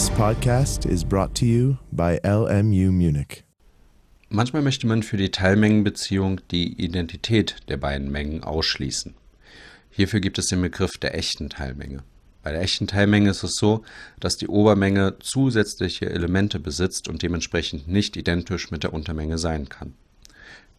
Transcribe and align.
This 0.00 0.10
podcast 0.12 0.86
is 0.86 1.04
brought 1.04 1.34
to 1.34 1.44
you 1.44 1.76
by 1.92 2.18
LMU 2.24 2.90
Munich. 2.90 3.44
Manchmal 4.30 4.62
möchte 4.62 4.86
man 4.86 5.02
für 5.02 5.18
die 5.18 5.30
Teilmengenbeziehung 5.30 6.40
die 6.50 6.72
Identität 6.82 7.56
der 7.68 7.76
beiden 7.76 8.10
Mengen 8.10 8.42
ausschließen. 8.42 9.14
Hierfür 9.90 10.20
gibt 10.20 10.38
es 10.38 10.46
den 10.46 10.62
Begriff 10.62 10.96
der 10.96 11.14
echten 11.14 11.50
Teilmenge. 11.50 12.02
Bei 12.42 12.50
der 12.50 12.62
echten 12.62 12.86
Teilmenge 12.86 13.28
ist 13.28 13.42
es 13.42 13.56
so, 13.56 13.82
dass 14.20 14.38
die 14.38 14.48
Obermenge 14.48 15.18
zusätzliche 15.20 16.08
Elemente 16.08 16.60
besitzt 16.60 17.06
und 17.06 17.20
dementsprechend 17.20 17.86
nicht 17.86 18.16
identisch 18.16 18.70
mit 18.70 18.84
der 18.84 18.94
Untermenge 18.94 19.36
sein 19.36 19.68
kann. 19.68 19.92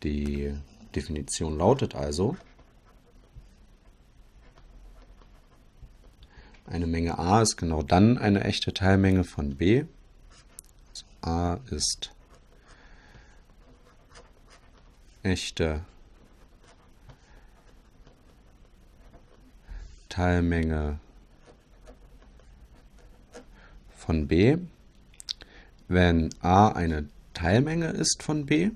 Die 0.02 0.52
Definition 0.96 1.60
lautet 1.60 1.94
also, 1.94 2.38
Eine 6.72 6.88
Menge 6.88 7.20
a 7.20 7.42
ist 7.42 7.58
genau 7.58 7.84
dann 7.84 8.18
eine 8.18 8.46
echte 8.46 8.74
Teilmenge 8.74 9.26
von 9.26 9.58
b. 9.58 9.86
Also 10.94 11.06
a 11.22 11.60
ist 11.70 12.12
echte 15.22 15.82
Teilmenge 20.10 21.00
von 23.96 24.28
b, 24.28 24.58
wenn 25.90 26.30
a 26.42 26.70
eine 26.70 27.08
Teilmenge 27.34 27.90
ist 27.90 28.24
von 28.24 28.46
b, 28.46 28.72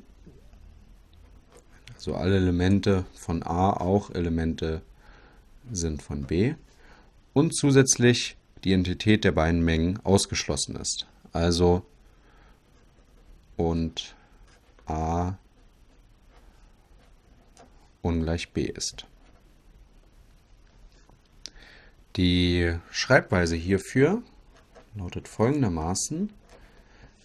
also 1.95 2.15
alle 2.15 2.35
Elemente 2.35 3.05
von 3.15 3.41
a 3.41 3.71
auch 3.71 4.11
Elemente 4.11 4.81
sind 5.71 6.03
von 6.03 6.23
b, 6.23 6.55
und 7.35 7.53
zusätzlich 7.53 8.37
die 8.63 8.69
Identität 8.69 9.25
der 9.25 9.33
beiden 9.33 9.63
Mengen 9.63 9.99
ausgeschlossen 10.05 10.77
ist. 10.77 11.05
Also 11.33 11.85
und 13.57 14.15
a 14.87 15.33
ungleich 18.01 18.53
b 18.53 18.63
ist. 18.63 19.05
Die 22.15 22.73
Schreibweise 22.89 23.57
hierfür 23.57 24.23
lautet 24.95 25.27
folgendermaßen. 25.27 26.31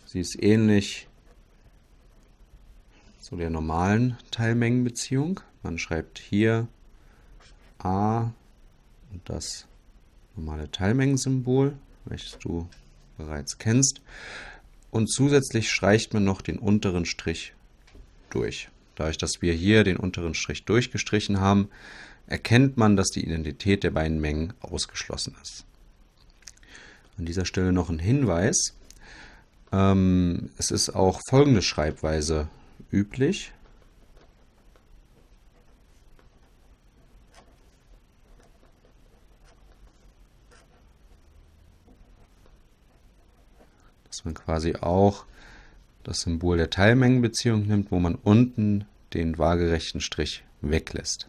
Sie 0.07 0.19
ist 0.19 0.43
ähnlich 0.43 1.07
zu 3.21 3.37
der 3.37 3.51
normalen 3.51 4.19
Teilmengenbeziehung. 4.33 5.39
Man 5.63 5.79
schreibt 5.79 6.19
hier 6.19 6.67
a 7.79 8.33
und 9.13 9.21
das 9.27 9.69
normale 10.41 10.71
Teilmengensymbol, 10.71 11.77
welches 12.07 12.39
du 12.39 12.69
bereits 13.19 13.59
kennst. 13.59 14.01
Und 14.91 15.09
zusätzlich 15.09 15.71
streicht 15.71 16.15
man 16.15 16.25
noch 16.25 16.41
den 16.41 16.59
unteren 16.59 17.05
Strich 17.05 17.53
durch. 18.31 18.69
Dadurch, 18.97 19.19
dass 19.19 19.43
wir 19.43 19.53
hier 19.53 19.85
den 19.85 19.97
unteren 19.97 20.35
Strich 20.35 20.65
durchgestrichen 20.65 21.41
haben, 21.41 21.69
erkennt 22.27 22.77
man, 22.77 22.97
dass 22.97 23.11
die 23.11 23.25
Identität 23.25 23.85
der 23.85 23.91
beiden 23.91 24.21
Mengen 24.21 24.53
ausgeschlossen 24.61 25.37
ist. 25.43 25.65
An 27.19 27.27
dieser 27.27 27.45
Stelle 27.45 27.73
noch 27.73 27.91
ein 27.91 27.99
Hinweis. 27.99 28.75
Ähm, 29.73 30.51
es 30.57 30.71
ist 30.71 30.91
auch 30.91 31.21
folgende 31.29 31.63
Schreibweise 31.63 32.49
üblich. 32.91 33.53
Dass 44.21 44.27
man 44.27 44.35
quasi 44.35 44.75
auch 44.77 45.25
das 46.05 46.21
Symbol 46.21 46.59
der 46.59 46.69
Teilmengenbeziehung 46.69 47.67
nimmt, 47.67 47.91
wo 47.91 47.99
man 48.01 48.17
unten 48.17 48.85
den 49.15 49.39
waagerechten 49.39 50.03
Strich 50.03 50.45
weglässt. 50.61 51.29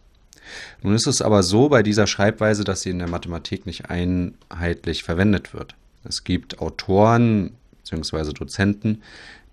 Nun 0.82 0.94
ist 0.94 1.06
es 1.06 1.22
aber 1.22 1.42
so 1.42 1.70
bei 1.70 1.82
dieser 1.82 2.06
Schreibweise, 2.06 2.64
dass 2.64 2.82
sie 2.82 2.90
in 2.90 2.98
der 2.98 3.08
Mathematik 3.08 3.64
nicht 3.64 3.88
einheitlich 3.88 5.04
verwendet 5.04 5.54
wird. 5.54 5.74
Es 6.04 6.24
gibt 6.24 6.58
Autoren 6.58 7.54
bzw. 7.78 8.34
Dozenten, 8.34 9.02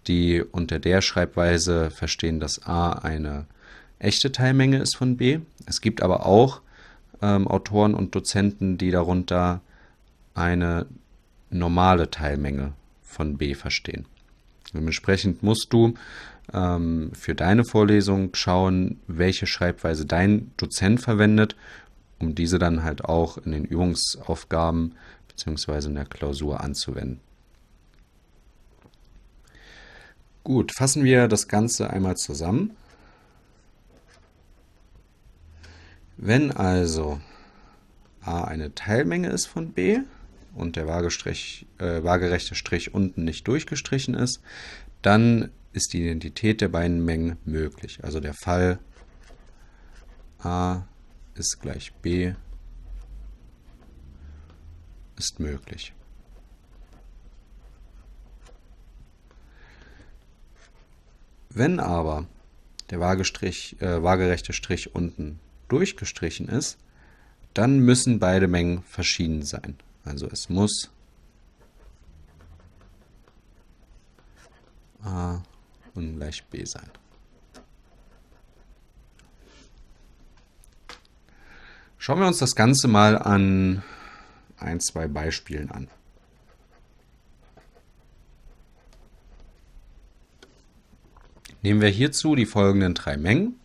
die 0.07 0.44
unter 0.44 0.79
der 0.79 1.01
Schreibweise 1.01 1.91
verstehen, 1.91 2.41
dass 2.41 2.66
a 2.66 2.91
eine 2.91 3.45
echte 3.99 4.33
Teilmenge 4.33 4.79
ist 4.79 4.97
von 4.97 5.16
b. 5.16 5.39
Es 5.66 5.79
gibt 5.79 6.01
aber 6.01 6.25
auch 6.25 6.59
ähm, 7.22 7.47
Autoren 7.47 7.94
und 7.94 8.16
Dozenten, 8.16 8.78
die 8.78 8.91
darunter 8.91 9.61
eine 10.33 10.88
normale 11.51 12.11
Teilmenge 12.11 12.73
von 13.09 13.38
B 13.38 13.56
verstehen. 13.56 14.06
Dementsprechend 14.74 15.42
musst 15.42 15.74
du 15.74 15.96
ähm, 16.53 17.12
für 17.14 17.34
deine 17.34 17.66
Vorlesung 17.66 18.30
schauen, 18.36 19.00
welche 19.08 19.47
Schreibweise 19.47 20.06
dein 20.06 20.52
Dozent 20.58 21.02
verwendet, 21.02 21.56
um 22.20 22.36
diese 22.36 22.59
dann 22.59 22.84
halt 22.84 23.03
auch 23.03 23.38
in 23.38 23.52
den 23.52 23.66
Übungsaufgaben 23.66 24.96
bzw. 25.28 25.88
in 25.88 25.96
der 25.96 26.06
Klausur 26.06 26.62
anzuwenden. 26.62 27.20
Gut, 30.44 30.72
fassen 30.72 31.03
wir 31.03 31.28
das 31.28 31.47
Ganze 31.47 31.90
einmal 31.90 32.18
zusammen. 32.18 32.72
Wenn 36.18 36.52
also 36.52 37.20
a 38.22 38.44
eine 38.44 38.76
Teilmenge 38.76 39.30
ist 39.30 39.46
von 39.46 39.72
b, 39.72 40.02
und 40.53 40.75
der 40.75 40.87
äh, 41.77 42.03
waagerechte 42.03 42.55
Strich 42.55 42.93
unten 42.93 43.23
nicht 43.23 43.47
durchgestrichen 43.47 44.13
ist, 44.13 44.41
dann 45.01 45.51
ist 45.73 45.93
die 45.93 46.01
Identität 46.01 46.61
der 46.61 46.69
beiden 46.69 47.03
Mengen 47.05 47.37
möglich. 47.45 47.99
Also 48.03 48.19
der 48.19 48.33
Fall 48.33 48.79
a 50.39 50.83
ist 51.35 51.59
gleich 51.61 51.93
b 51.93 52.33
ist 55.17 55.39
möglich. 55.39 55.93
Wenn 61.49 61.79
aber 61.79 62.25
der 62.89 62.99
äh, 63.81 64.01
waagerechte 64.01 64.53
Strich 64.53 64.95
unten 64.95 65.39
durchgestrichen 65.67 66.47
ist, 66.47 66.77
dann 67.53 67.79
müssen 67.79 68.19
beide 68.19 68.47
Mengen 68.47 68.83
verschieden 68.83 69.43
sein. 69.43 69.75
Also 70.03 70.27
es 70.27 70.49
muss 70.49 70.89
a 75.03 75.41
ungleich 75.93 76.43
b 76.45 76.63
sein. 76.65 76.89
Schauen 81.97 82.19
wir 82.19 82.27
uns 82.27 82.37
das 82.37 82.55
Ganze 82.55 82.87
mal 82.87 83.17
an 83.17 83.83
ein, 84.57 84.79
zwei 84.79 85.07
Beispielen 85.07 85.69
an. 85.69 85.89
Nehmen 91.61 91.81
wir 91.81 91.89
hierzu 91.89 92.35
die 92.35 92.45
folgenden 92.45 92.93
drei 92.93 93.17
Mengen. 93.17 93.59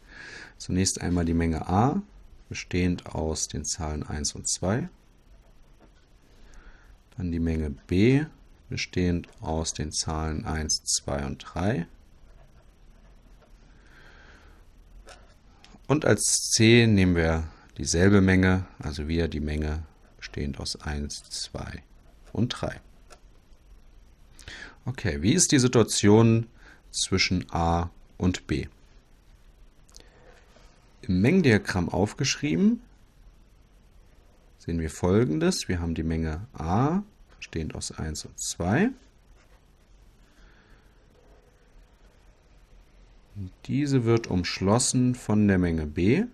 Zunächst 0.58 1.00
einmal 1.00 1.24
die 1.24 1.34
Menge 1.34 1.68
a, 1.68 2.02
bestehend 2.48 3.06
aus 3.06 3.48
den 3.48 3.64
Zahlen 3.64 4.02
1 4.02 4.34
und 4.34 4.48
2. 4.48 4.88
Dann 7.16 7.30
die 7.30 7.38
Menge 7.38 7.70
b, 7.70 8.24
bestehend 8.68 9.28
aus 9.40 9.72
den 9.72 9.92
Zahlen 9.92 10.44
1, 10.44 10.82
2 10.84 11.26
und 11.26 11.38
3. 11.38 11.86
Und 15.86 16.04
als 16.04 16.50
c 16.52 16.86
nehmen 16.86 17.14
wir 17.14 17.44
dieselbe 17.76 18.20
Menge, 18.20 18.66
also 18.78 19.06
wieder 19.06 19.28
die 19.28 19.40
Menge 19.40 19.82
bestehend 20.16 20.58
aus 20.58 20.80
1, 20.80 21.22
2 21.24 21.82
und 22.32 22.48
3. 22.48 22.80
Okay, 24.86 25.22
wie 25.22 25.32
ist 25.32 25.52
die 25.52 25.58
Situation 25.58 26.46
zwischen 26.90 27.46
a 27.50 27.90
und 28.16 28.46
b? 28.46 28.66
Im 31.02 31.20
Mengendiagramm 31.20 31.88
aufgeschrieben 31.88 32.80
sehen 34.64 34.80
wir 34.80 34.90
folgendes. 34.90 35.68
Wir 35.68 35.80
haben 35.80 35.94
die 35.94 36.02
Menge 36.02 36.46
a, 36.54 37.02
bestehend 37.36 37.74
aus 37.74 37.92
1 37.92 38.24
und 38.24 38.40
2. 38.40 38.90
Und 43.36 43.50
diese 43.66 44.04
wird 44.04 44.26
umschlossen 44.26 45.14
von 45.14 45.48
der 45.48 45.58
Menge 45.58 45.86
b, 45.86 46.24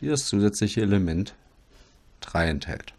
die 0.00 0.08
das 0.08 0.26
zusätzliche 0.26 0.82
Element 0.82 1.34
3 2.20 2.48
enthält. 2.48 2.92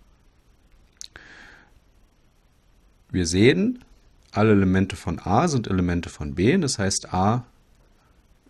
Wir 3.11 3.27
sehen, 3.27 3.83
alle 4.31 4.51
Elemente 4.51 4.95
von 4.95 5.19
a 5.19 5.47
sind 5.47 5.67
Elemente 5.67 6.09
von 6.09 6.33
b, 6.33 6.57
das 6.57 6.79
heißt 6.79 7.13
a 7.13 7.45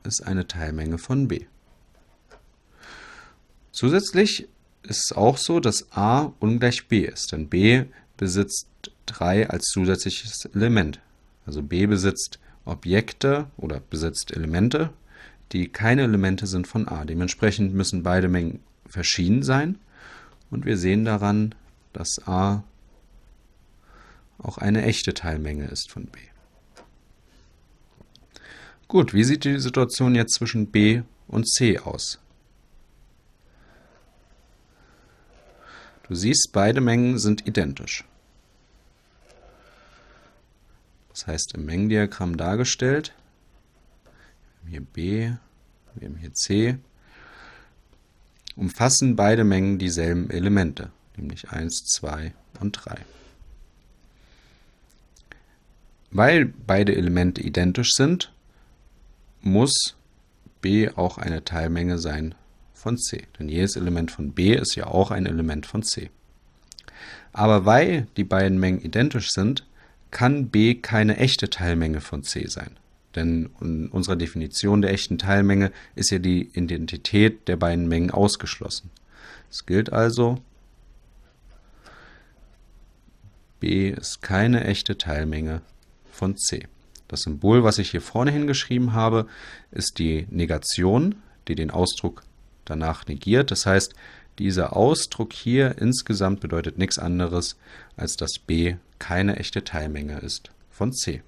ist 0.04 0.26
eine 0.26 0.48
Teilmenge 0.48 0.98
von 0.98 1.28
b. 1.28 1.46
Zusätzlich 3.72 4.48
ist 4.84 5.06
es 5.06 5.18
auch 5.18 5.38
so, 5.38 5.60
dass 5.60 5.92
a 5.92 6.34
ungleich 6.40 6.88
b 6.88 7.02
ist, 7.02 7.32
denn 7.32 7.50
b 7.50 7.86
besitzt 8.18 8.68
3 9.08 9.50
als 9.50 9.66
zusätzliches 9.66 10.46
Element. 10.54 11.00
Also 11.46 11.62
b 11.62 11.86
besitzt 11.86 12.40
Objekte 12.66 13.48
oder 13.58 13.80
besitzt 13.80 14.32
Elemente, 14.32 14.92
die 15.52 15.70
keine 15.70 16.04
Elemente 16.04 16.48
sind 16.48 16.68
von 16.68 16.88
a. 16.88 17.06
Dementsprechend 17.06 17.74
müssen 17.74 18.04
beide 18.04 18.28
Mengen 18.28 18.60
verschieden 18.86 19.44
sein 19.44 19.80
und 20.52 20.66
wir 20.66 20.78
sehen 20.78 21.06
daran, 21.06 21.56
dass 21.94 22.22
a 22.28 22.64
auch 24.38 24.58
eine 24.58 24.84
echte 24.84 25.14
Teilmenge 25.14 25.66
ist 25.66 25.92
von 25.92 26.06
b. 26.06 26.20
Gut, 28.88 29.14
wie 29.14 29.24
sieht 29.24 29.44
die 29.44 29.60
Situation 29.60 30.16
jetzt 30.16 30.34
zwischen 30.34 30.68
b 30.68 31.04
und 31.28 31.48
c 31.48 31.78
aus? 31.80 32.20
Du 36.10 36.16
siehst, 36.16 36.50
beide 36.54 36.82
Mengen 36.82 37.20
sind 37.20 37.48
identisch. 37.48 38.04
Das 41.10 41.28
heißt, 41.28 41.54
im 41.54 41.66
Mengendiagramm 41.66 42.36
dargestellt, 42.36 43.14
wir 44.64 44.64
haben 44.64 44.70
hier 44.72 44.82
b, 44.82 45.34
wir 45.94 46.08
haben 46.08 46.18
hier 46.18 46.34
c, 46.34 46.78
umfassen 48.56 49.16
beide 49.16 49.44
Mengen 49.44 49.78
dieselben 49.78 50.32
Elemente, 50.32 50.92
nämlich 51.16 51.52
1, 51.52 51.84
2 51.86 52.34
und 52.60 52.72
3. 52.72 53.06
Weil 56.10 56.46
beide 56.46 56.96
Elemente 56.96 57.44
identisch 57.44 57.94
sind, 57.94 58.34
muss 59.42 59.96
b 60.62 60.90
auch 60.90 61.20
eine 61.20 61.46
Teilmenge 61.46 62.00
sein 62.00 62.34
von 62.80 62.98
c. 62.98 63.28
Denn 63.38 63.50
jedes 63.50 63.76
Element 63.76 64.12
von 64.12 64.32
b 64.32 64.54
ist 64.54 64.76
ja 64.76 64.88
auch 64.88 65.12
ein 65.12 65.26
Element 65.26 65.66
von 65.66 65.84
c. 65.84 66.10
Aber 67.34 67.66
weil 67.66 68.08
die 68.18 68.24
beiden 68.24 68.60
Mengen 68.60 68.82
identisch 68.82 69.32
sind, 69.32 69.66
kann 70.12 70.50
b 70.50 70.76
keine 70.76 71.18
echte 71.18 71.50
Teilmenge 71.50 72.02
von 72.02 72.24
c 72.24 72.48
sein. 72.48 72.78
Denn 73.16 73.50
in 73.60 73.90
unserer 73.90 74.16
Definition 74.16 74.82
der 74.82 74.92
echten 74.92 75.18
Teilmenge 75.18 75.72
ist 75.96 76.12
ja 76.12 76.20
die 76.20 76.50
Identität 76.54 77.48
der 77.48 77.58
beiden 77.58 77.88
Mengen 77.88 78.12
ausgeschlossen. 78.12 78.92
Es 79.50 79.66
gilt 79.66 79.92
also, 79.92 80.40
b 83.60 83.90
ist 83.90 84.22
keine 84.22 84.64
echte 84.64 84.98
Teilmenge 84.98 85.62
von 86.12 86.38
c. 86.38 86.68
Das 87.08 87.22
Symbol, 87.22 87.64
was 87.64 87.80
ich 87.80 87.90
hier 87.90 88.02
vorne 88.02 88.32
hingeschrieben 88.32 88.94
habe, 88.94 89.26
ist 89.72 89.98
die 89.98 90.28
Negation, 90.30 91.16
die 91.48 91.56
den 91.56 91.72
Ausdruck 91.72 92.24
danach 92.70 93.08
negiert. 93.08 93.52
Das 93.52 93.66
heißt, 93.66 93.94
dieser 94.38 94.76
Ausdruck 94.76 95.34
hier 95.34 95.78
insgesamt 95.80 96.40
bedeutet 96.40 96.78
nichts 96.78 96.98
anderes, 96.98 97.58
als 97.98 98.16
dass 98.16 98.40
b 98.40 98.76
keine 99.00 99.38
echte 99.38 99.64
Teilmenge 99.64 100.20
ist 100.20 100.52
von 100.72 100.94
c. 100.94 101.22